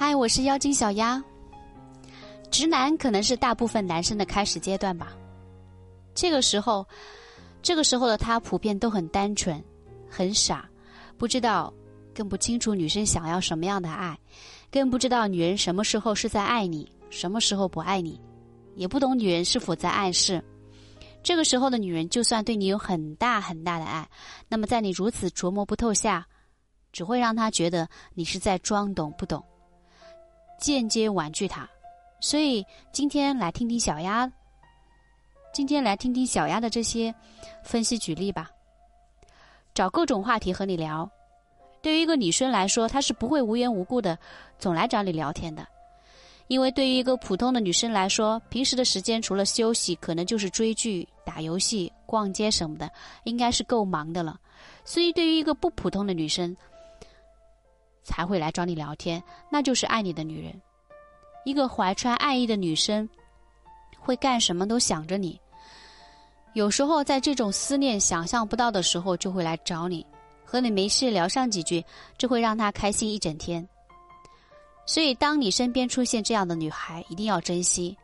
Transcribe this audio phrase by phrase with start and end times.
[0.00, 1.22] 嗨，我是妖精小丫。
[2.50, 5.14] 直男可能是大部分男生的开始阶段吧。
[6.14, 6.88] 这个时候，
[7.60, 9.62] 这个时候的他普遍都很单纯，
[10.08, 10.66] 很傻，
[11.18, 11.70] 不知道，
[12.14, 14.18] 更不清楚女生想要什么样的爱，
[14.72, 18.18] 更不知道女人什么时候是在爱你，什么时候不爱你，
[18.76, 20.42] 也不懂女人是否在暗示。
[21.22, 24.08] 这个时候的女人，就算对你有很大很大的爱，
[24.48, 26.26] 那么在你如此琢磨不透下，
[26.90, 29.44] 只会让她觉得你是在装懂不懂。
[30.60, 31.68] 间接婉拒他，
[32.20, 34.30] 所以今天来听听小丫，
[35.52, 37.12] 今天来听听小丫的这些
[37.64, 38.50] 分析举例吧。
[39.74, 41.10] 找各种话题和你聊，
[41.80, 44.18] 对于一个女生来说，她是不会无缘无故的
[44.58, 45.66] 总来找你聊天的，
[46.48, 52.90] 因为对于一个普通的女生来说，平时的时间除了休息，可能就是追剧、打游戏、逛街什么的，
[53.24, 54.38] 应该是够忙的了。
[54.84, 56.54] 所以对于一个不普通的女生，
[58.10, 60.60] 才会来找你聊天，那就是爱你的女人。
[61.44, 63.08] 一个怀揣爱意的女生，
[64.00, 65.40] 会干什么都想着你。
[66.54, 70.04] 有时候在这种思念想象不到的时候，就会来找你，
[70.44, 71.84] 和你没事聊上几句，
[72.18, 73.66] 这会让她开心一整天。
[74.84, 77.96] 所以，当你身边出现这样的女孩，一定要珍惜，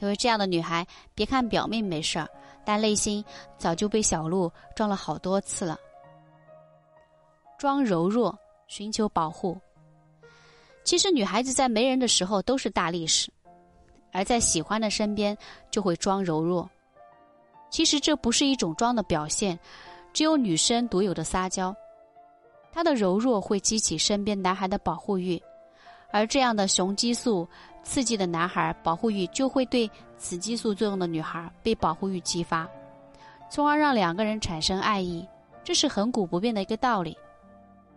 [0.00, 2.28] 因为这样的女孩，别看表面没事儿，
[2.66, 3.24] 但内心
[3.56, 5.78] 早就被小鹿撞了好多次了。
[7.56, 8.38] 装柔弱。
[8.66, 9.56] 寻求保护。
[10.84, 13.30] 其实女孩子在没人的时候都是大力士，
[14.12, 15.36] 而在喜欢的身边
[15.70, 16.68] 就会装柔弱。
[17.70, 19.58] 其实这不是一种装的表现，
[20.12, 21.74] 只有女生独有的撒娇。
[22.70, 25.40] 她的柔弱会激起身边男孩的保护欲，
[26.10, 27.48] 而这样的雄激素
[27.82, 32.68] 刺激的男孩保护欲就会对雌激素作用的女孩被保护欲激发，
[33.48, 35.26] 从而让两个人产生爱意。
[35.62, 37.16] 这是恒古不变的一个道理。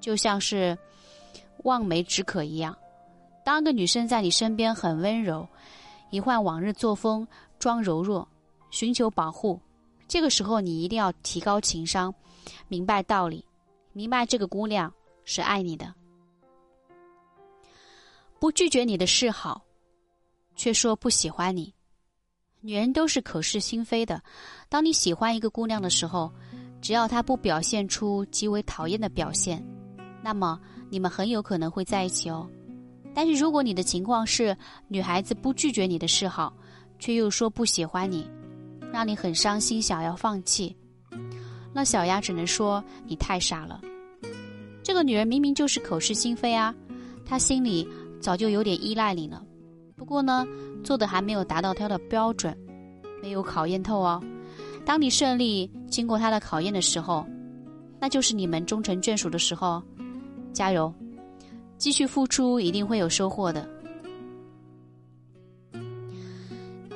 [0.00, 0.76] 就像是
[1.64, 2.76] 望梅止渴一样，
[3.44, 5.46] 当个女生在你身边很温柔，
[6.10, 7.26] 一换往日作风，
[7.58, 8.26] 装柔弱，
[8.70, 9.60] 寻求保护，
[10.06, 12.14] 这个时候你一定要提高情商，
[12.68, 13.44] 明白道理，
[13.92, 14.92] 明白这个姑娘
[15.24, 15.92] 是爱你的，
[18.38, 19.62] 不拒绝你的示好，
[20.54, 21.74] 却说不喜欢你。
[22.60, 24.22] 女人都是口是心非的，
[24.68, 26.32] 当你喜欢一个姑娘的时候，
[26.80, 29.64] 只要她不表现出极为讨厌的表现。
[30.22, 30.58] 那么
[30.90, 32.48] 你们很有可能会在一起哦，
[33.14, 34.56] 但是如果你的情况是
[34.88, 36.52] 女孩子不拒绝你的示好，
[36.98, 38.28] 却又说不喜欢你，
[38.92, 40.76] 让你很伤心，想要放弃，
[41.72, 43.80] 那小丫只能说你太傻了。
[44.82, 46.74] 这个女人明明就是口是心非啊，
[47.24, 47.86] 她心里
[48.20, 49.44] 早就有点依赖你了，
[49.96, 50.46] 不过呢，
[50.82, 52.56] 做的还没有达到她的标准，
[53.22, 54.22] 没有考验透哦。
[54.84, 57.24] 当你顺利经过她的考验的时候，
[58.00, 59.82] 那就是你们终成眷属的时候。
[60.52, 60.92] 加油，
[61.76, 63.68] 继续付出，一定会有收获的。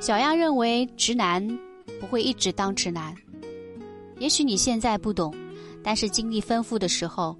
[0.00, 1.46] 小丫认为，直男
[2.00, 3.14] 不会一直当直男。
[4.18, 5.32] 也许你现在不懂，
[5.82, 7.36] 但是经历丰富的时候，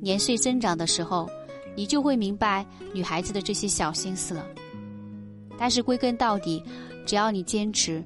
[0.00, 1.28] 年岁增长的时候，
[1.74, 4.46] 你就会明白女孩子的这些小心思了。
[5.58, 6.62] 但是归根到底，
[7.06, 8.04] 只要你坚持，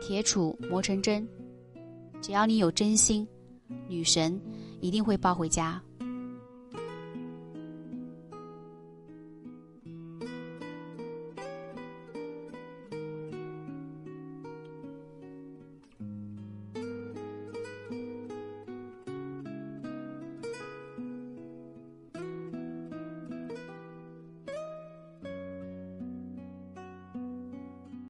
[0.00, 1.26] 铁杵磨成针，
[2.20, 3.26] 只要你有真心，
[3.86, 4.40] 女神
[4.80, 5.80] 一定会抱回家。